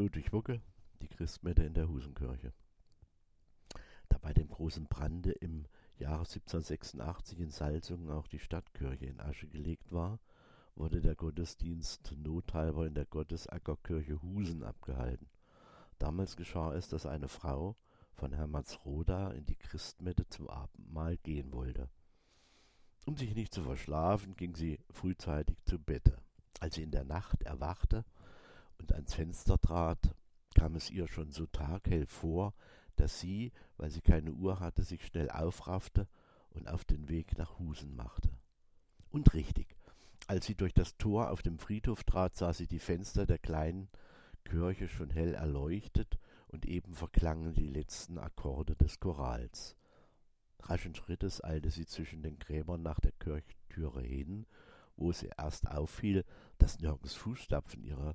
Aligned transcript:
Ludwig 0.00 0.32
Wucke, 0.32 0.62
die 1.02 1.08
Christmette 1.08 1.62
in 1.62 1.74
der 1.74 1.86
Husenkirche. 1.86 2.54
Da 4.08 4.16
bei 4.16 4.32
dem 4.32 4.48
großen 4.48 4.86
Brande 4.86 5.32
im 5.32 5.66
Jahre 5.98 6.20
1786 6.20 7.38
in 7.38 7.50
Salzungen 7.50 8.08
auch 8.08 8.26
die 8.26 8.38
Stadtkirche 8.38 9.04
in 9.04 9.20
Asche 9.20 9.46
gelegt 9.46 9.92
war, 9.92 10.18
wurde 10.74 11.02
der 11.02 11.16
Gottesdienst 11.16 12.14
nothalber 12.16 12.86
in 12.86 12.94
der 12.94 13.04
Gottesackerkirche 13.04 14.22
Husen 14.22 14.62
abgehalten. 14.62 15.28
Damals 15.98 16.34
geschah 16.34 16.72
es, 16.72 16.88
dass 16.88 17.04
eine 17.04 17.28
Frau 17.28 17.76
von 18.14 18.32
Hermannsroda 18.32 19.32
in 19.32 19.44
die 19.44 19.56
Christmette 19.56 20.26
zum 20.30 20.48
Abendmahl 20.48 21.18
gehen 21.18 21.52
wollte. 21.52 21.90
Um 23.04 23.18
sich 23.18 23.34
nicht 23.34 23.52
zu 23.52 23.64
verschlafen, 23.64 24.34
ging 24.34 24.56
sie 24.56 24.80
frühzeitig 24.88 25.58
zu 25.66 25.78
Bette. 25.78 26.16
Als 26.58 26.76
sie 26.76 26.84
in 26.84 26.90
der 26.90 27.04
Nacht 27.04 27.42
erwachte 27.42 28.06
und 28.80 28.92
ans 28.92 29.14
Fenster 29.14 29.58
trat, 29.58 30.14
kam 30.54 30.74
es 30.74 30.90
ihr 30.90 31.06
schon 31.06 31.30
so 31.30 31.46
taghell 31.46 32.06
vor, 32.06 32.54
dass 32.96 33.20
sie, 33.20 33.52
weil 33.76 33.90
sie 33.90 34.00
keine 34.00 34.32
Uhr 34.32 34.58
hatte, 34.60 34.82
sich 34.82 35.06
schnell 35.06 35.30
aufraffte 35.30 36.08
und 36.50 36.68
auf 36.68 36.84
den 36.84 37.08
Weg 37.08 37.38
nach 37.38 37.58
Husen 37.58 37.94
machte. 37.94 38.30
Und 39.10 39.32
richtig, 39.34 39.76
als 40.26 40.46
sie 40.46 40.54
durch 40.54 40.74
das 40.74 40.96
Tor 40.96 41.30
auf 41.30 41.42
dem 41.42 41.58
Friedhof 41.58 42.04
trat, 42.04 42.36
sah 42.36 42.52
sie 42.52 42.66
die 42.66 42.78
Fenster 42.78 43.26
der 43.26 43.38
kleinen 43.38 43.88
Kirche 44.44 44.88
schon 44.88 45.10
hell 45.10 45.34
erleuchtet 45.34 46.18
und 46.48 46.66
eben 46.66 46.94
verklangen 46.94 47.54
die 47.54 47.68
letzten 47.68 48.18
Akkorde 48.18 48.74
des 48.76 48.98
Chorals. 49.00 49.76
Raschen 50.60 50.94
Schrittes 50.94 51.42
eilte 51.42 51.70
sie 51.70 51.86
zwischen 51.86 52.22
den 52.22 52.38
Gräbern 52.38 52.82
nach 52.82 53.00
der 53.00 53.12
Kirchtüre 53.12 54.02
hin, 54.02 54.46
wo 54.96 55.12
sie 55.12 55.30
erst 55.38 55.70
auffiel, 55.70 56.24
dass 56.58 56.80
nirgends 56.80 57.14
Fußstapfen 57.14 57.82
ihrer 57.82 58.14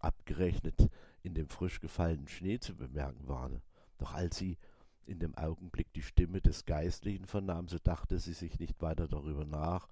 abgerechnet 0.00 0.88
in 1.22 1.34
dem 1.34 1.48
frisch 1.48 1.80
gefallenen 1.80 2.28
Schnee 2.28 2.58
zu 2.58 2.74
bemerken 2.74 3.28
waren. 3.28 3.62
Doch 3.98 4.14
als 4.14 4.36
sie 4.36 4.56
in 5.06 5.18
dem 5.18 5.34
Augenblick 5.36 5.92
die 5.92 6.02
Stimme 6.02 6.40
des 6.40 6.64
Geistlichen 6.64 7.26
vernahm, 7.26 7.68
so 7.68 7.78
dachte 7.78 8.18
sie 8.18 8.32
sich 8.32 8.58
nicht 8.58 8.80
weiter 8.80 9.08
darüber 9.08 9.44
nach 9.44 9.88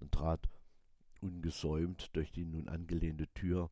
und 0.00 0.12
trat 0.12 0.48
ungesäumt 1.20 2.10
durch 2.14 2.32
die 2.32 2.44
nun 2.44 2.68
angelehnte 2.68 3.28
Tür 3.34 3.70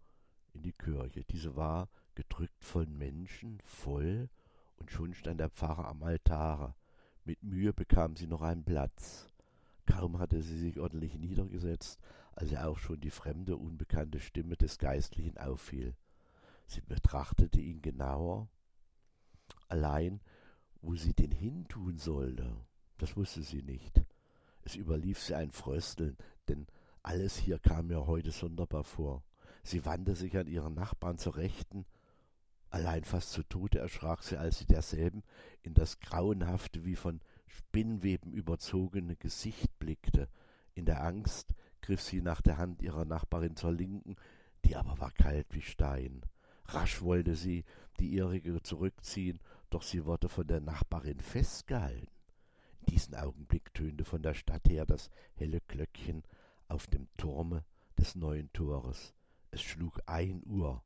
in 0.52 0.62
die 0.62 0.72
Kirche. 0.72 1.24
Diese 1.24 1.56
war 1.56 1.88
gedrückt 2.14 2.62
von 2.62 2.96
Menschen, 2.96 3.60
voll, 3.64 4.28
und 4.76 4.90
schon 4.90 5.14
stand 5.14 5.40
der 5.40 5.50
Pfarrer 5.50 5.88
am 5.88 6.02
Altare. 6.02 6.74
Mit 7.24 7.42
Mühe 7.42 7.72
bekam 7.72 8.16
sie 8.16 8.26
noch 8.26 8.42
einen 8.42 8.64
Platz. 8.64 9.28
Kaum 9.86 10.18
hatte 10.18 10.42
sie 10.42 10.58
sich 10.58 10.78
ordentlich 10.78 11.14
niedergesetzt, 11.18 11.98
als 12.40 12.52
ihr 12.52 12.66
auch 12.66 12.78
schon 12.78 12.98
die 13.00 13.10
fremde, 13.10 13.56
unbekannte 13.56 14.18
Stimme 14.18 14.56
des 14.56 14.78
Geistlichen 14.78 15.36
auffiel. 15.36 15.94
Sie 16.66 16.80
betrachtete 16.80 17.60
ihn 17.60 17.82
genauer, 17.82 18.48
allein 19.68 20.20
wo 20.80 20.94
sie 20.96 21.12
den 21.12 21.32
hintun 21.32 21.98
sollte, 21.98 22.56
das 22.96 23.14
wusste 23.14 23.42
sie 23.42 23.62
nicht. 23.62 24.02
Es 24.62 24.74
überlief 24.74 25.20
sie 25.20 25.34
ein 25.34 25.52
Frösteln, 25.52 26.16
denn 26.48 26.66
alles 27.02 27.36
hier 27.36 27.58
kam 27.58 27.88
mir 27.88 28.06
heute 28.06 28.30
sonderbar 28.30 28.84
vor. 28.84 29.22
Sie 29.62 29.84
wandte 29.84 30.16
sich 30.16 30.34
an 30.38 30.46
ihren 30.46 30.72
Nachbarn 30.72 31.18
zur 31.18 31.36
Rechten, 31.36 31.84
allein 32.70 33.04
fast 33.04 33.32
zu 33.32 33.42
Tode 33.42 33.80
erschrak 33.80 34.22
sie, 34.22 34.38
als 34.38 34.58
sie 34.58 34.66
derselben 34.66 35.24
in 35.60 35.74
das 35.74 36.00
grauenhafte, 36.00 36.86
wie 36.86 36.96
von 36.96 37.20
Spinnweben 37.46 38.32
überzogene 38.32 39.16
Gesicht 39.16 39.78
blickte. 39.78 40.30
In 40.74 40.86
der 40.86 41.04
Angst 41.04 41.52
griff 41.80 42.00
sie 42.02 42.20
nach 42.20 42.40
der 42.40 42.58
Hand 42.58 42.82
ihrer 42.82 43.04
Nachbarin 43.04 43.56
zur 43.56 43.72
Linken, 43.72 44.16
die 44.64 44.76
aber 44.76 44.98
war 45.00 45.12
kalt 45.12 45.46
wie 45.50 45.62
Stein. 45.62 46.22
Rasch 46.66 47.02
wollte 47.02 47.34
sie 47.34 47.64
die 47.98 48.08
ihrige 48.08 48.62
zurückziehen, 48.62 49.40
doch 49.70 49.82
sie 49.82 50.04
wurde 50.04 50.28
von 50.28 50.46
der 50.46 50.60
Nachbarin 50.60 51.20
festgehalten. 51.20 52.08
In 52.80 52.86
diesem 52.86 53.14
Augenblick 53.14 53.74
tönte 53.74 54.04
von 54.04 54.22
der 54.22 54.34
Stadt 54.34 54.68
her 54.68 54.86
das 54.86 55.10
helle 55.34 55.60
Glöckchen 55.68 56.22
auf 56.68 56.86
dem 56.86 57.08
Turme 57.16 57.64
des 57.98 58.14
neuen 58.14 58.52
Tores. 58.52 59.14
Es 59.50 59.60
schlug 59.62 60.00
ein 60.06 60.42
Uhr. 60.46 60.82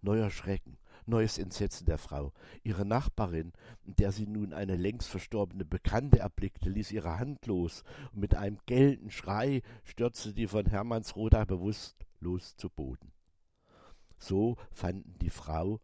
Neuer 0.00 0.30
Schrecken, 0.30 0.78
neues 1.06 1.38
Entsetzen 1.38 1.86
der 1.86 1.98
Frau. 1.98 2.32
Ihre 2.62 2.84
Nachbarin, 2.84 3.52
in 3.84 3.96
der 3.96 4.12
sie 4.12 4.26
nun 4.26 4.52
eine 4.52 4.76
längst 4.76 5.08
verstorbene 5.08 5.64
Bekannte 5.64 6.20
erblickte, 6.20 6.70
ließ 6.70 6.92
ihre 6.92 7.18
Hand 7.18 7.46
los, 7.46 7.82
und 8.12 8.20
mit 8.20 8.34
einem 8.34 8.58
gellenden 8.66 9.10
Schrei 9.10 9.62
stürzte 9.84 10.34
die 10.34 10.46
von 10.46 10.66
Hermannsroda 10.66 11.44
bewusstlos 11.44 12.56
zu 12.56 12.70
Boden. 12.70 13.12
So 14.18 14.56
fanden 14.70 15.18
die 15.20 15.30
Frau 15.30 15.80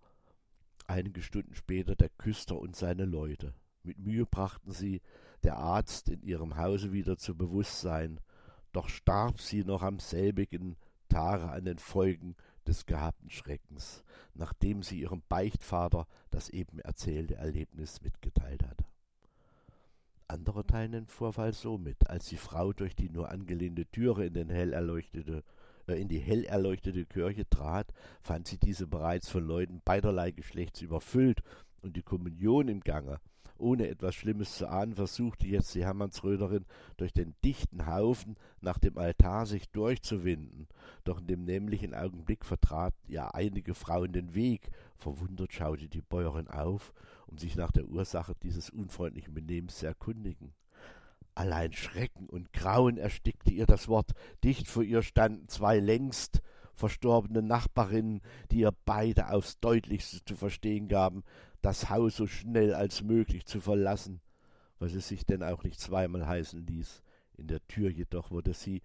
einige 0.86 1.22
Stunden 1.22 1.54
später 1.54 1.96
der 1.96 2.10
Küster 2.10 2.58
und 2.58 2.76
seine 2.76 3.04
Leute. 3.04 3.54
Mit 3.82 3.98
Mühe 3.98 4.26
brachten 4.26 4.72
sie 4.72 5.00
der 5.42 5.56
Arzt 5.56 6.08
in 6.08 6.22
ihrem 6.22 6.56
Hause 6.56 6.92
wieder 6.92 7.16
zu 7.16 7.36
Bewusstsein, 7.36 8.20
doch 8.72 8.88
starb 8.88 9.40
sie 9.40 9.64
noch 9.64 9.82
am 9.82 9.98
selbigen 10.00 10.76
Tage 11.08 11.48
an 11.48 11.64
den 11.64 11.78
Folgen 11.78 12.34
des 12.64 12.86
gehabten 12.86 13.30
Schreckens, 13.30 14.04
nachdem 14.34 14.82
sie 14.82 15.00
ihrem 15.00 15.22
Beichtvater 15.28 16.06
das 16.30 16.48
eben 16.48 16.78
erzählte 16.80 17.36
Erlebnis 17.36 18.00
mitgeteilt 18.02 18.64
hatte. 18.64 18.84
Andere 20.26 20.66
teilen 20.66 20.92
den 20.92 21.06
Vorfall 21.06 21.52
so 21.52 21.76
mit, 21.78 22.08
als 22.08 22.26
die 22.28 22.38
Frau 22.38 22.72
durch 22.72 22.96
die 22.96 23.10
nur 23.10 23.30
angelehnte 23.30 23.86
Türe 23.86 24.26
in 24.26 24.34
äh, 25.86 26.00
in 26.00 26.08
die 26.08 26.18
hell 26.18 26.44
erleuchtete 26.44 27.04
Kirche 27.04 27.48
trat, 27.48 27.92
fand 28.22 28.48
sie 28.48 28.58
diese 28.58 28.86
bereits 28.86 29.28
von 29.28 29.46
Leuten 29.46 29.82
beiderlei 29.84 30.30
Geschlechts 30.30 30.80
überfüllt 30.80 31.42
und 31.82 31.96
die 31.96 32.02
Kommunion 32.02 32.68
im 32.68 32.80
Gange. 32.80 33.20
Ohne 33.58 33.88
etwas 33.88 34.14
Schlimmes 34.14 34.56
zu 34.56 34.68
ahnen, 34.68 34.94
versuchte 34.94 35.46
jetzt 35.46 35.74
die 35.74 35.84
Hermannsröderin 35.84 36.64
durch 36.96 37.12
den 37.12 37.34
dichten 37.44 37.86
Haufen 37.86 38.36
nach 38.60 38.78
dem 38.78 38.98
Altar 38.98 39.46
sich 39.46 39.68
durchzuwinden. 39.70 40.66
Doch 41.04 41.20
in 41.20 41.26
dem 41.26 41.44
nämlichen 41.44 41.94
Augenblick 41.94 42.44
vertrat 42.44 42.94
ihr 43.06 43.34
einige 43.34 43.74
Frauen 43.74 44.12
den 44.12 44.34
Weg. 44.34 44.70
Verwundert 44.96 45.52
schaute 45.52 45.88
die 45.88 46.02
Bäuerin 46.02 46.48
auf, 46.48 46.92
um 47.26 47.38
sich 47.38 47.56
nach 47.56 47.70
der 47.70 47.86
Ursache 47.86 48.34
dieses 48.42 48.70
unfreundlichen 48.70 49.34
Benehmens 49.34 49.78
zu 49.78 49.86
erkundigen. 49.86 50.52
Allein 51.36 51.72
Schrecken 51.72 52.28
und 52.28 52.52
Grauen 52.52 52.96
erstickte 52.96 53.52
ihr 53.52 53.66
das 53.66 53.88
Wort. 53.88 54.12
Dicht 54.44 54.68
vor 54.68 54.82
ihr 54.82 55.02
standen 55.02 55.48
zwei 55.48 55.80
längst 55.80 56.42
verstorbene 56.74 57.42
Nachbarinnen, 57.42 58.20
die 58.50 58.60
ihr 58.60 58.72
beide 58.84 59.30
aufs 59.30 59.58
deutlichste 59.60 60.24
zu 60.24 60.36
verstehen 60.36 60.88
gaben, 60.88 61.22
das 61.64 61.88
Haus 61.88 62.16
so 62.16 62.26
schnell 62.26 62.74
als 62.74 63.02
möglich 63.02 63.46
zu 63.46 63.58
verlassen, 63.58 64.20
was 64.78 64.92
es 64.92 65.08
sich 65.08 65.24
denn 65.24 65.42
auch 65.42 65.64
nicht 65.64 65.80
zweimal 65.80 66.26
heißen 66.26 66.66
ließ. 66.66 67.02
In 67.38 67.46
der 67.46 67.66
Tür 67.66 67.90
jedoch 67.90 68.30
wurde 68.30 68.52
sie 68.52 68.82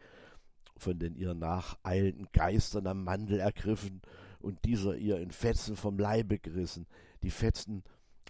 von 0.77 0.97
den 0.97 1.15
ihr 1.15 1.33
nacheilenden 1.33 2.29
Geistern 2.31 2.87
am 2.87 3.03
Mandel 3.03 3.41
ergriffen 3.41 4.01
und 4.39 4.63
dieser 4.63 4.95
ihr 4.95 5.19
in 5.19 5.31
Fetzen 5.31 5.75
vom 5.75 5.99
Leibe 5.99 6.39
gerissen. 6.39 6.87
Die 7.21 7.31
Fetzen 7.31 7.83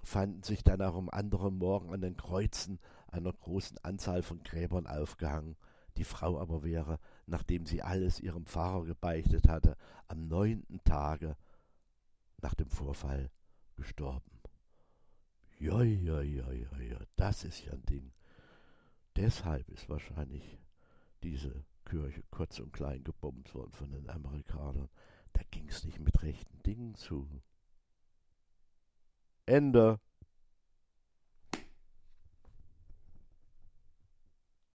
fanden 0.04 0.42
sich 0.42 0.64
dann 0.64 0.82
auch 0.82 0.96
am 0.96 1.10
anderen 1.10 1.60
Morgen 1.60 1.94
an 1.94 2.02
den 2.02 2.18
Kreuzen 2.18 2.80
einer 3.08 3.32
großen 3.32 3.78
Anzahl 3.84 4.24
von 4.24 4.42
Gräbern 4.42 4.88
aufgehangen. 4.88 5.58
Die 5.98 6.04
Frau 6.04 6.40
aber 6.40 6.64
wäre, 6.64 7.00
nachdem 7.28 7.68
sie 7.68 7.84
alles 7.84 8.20
ihrem 8.20 8.48
Pfarrer 8.48 8.86
gebeichtet 8.86 9.48
hatte, 9.48 9.78
am 10.08 10.28
neunten 10.28 10.84
Tage 10.84 11.38
nach 12.42 12.56
dem 12.56 12.70
Vorfall 12.70 13.30
gestorben. 13.76 14.39
Ja, 15.60 15.84
ja, 15.84 16.22
ja, 16.22 16.52
ja, 16.54 16.80
ja, 16.80 17.00
das 17.18 17.44
ist 17.44 17.66
ja 17.66 17.74
ein 17.74 17.86
Ding. 17.86 18.14
Deshalb 19.18 19.68
ist 19.70 19.90
wahrscheinlich 19.90 20.58
diese 21.22 21.66
Kirche 21.86 22.24
kurz 22.32 22.60
und 22.60 22.72
klein 22.72 23.04
gebombt 23.04 23.54
worden 23.54 23.74
von 23.74 23.92
den 23.92 24.10
Amerikanern. 24.10 24.90
Da 25.34 25.42
ging's 25.52 25.84
nicht 25.84 26.00
mit 26.00 26.24
rechten 26.24 26.64
Dingen 26.64 26.96
zu. 26.96 27.42
Ende. 29.46 30.00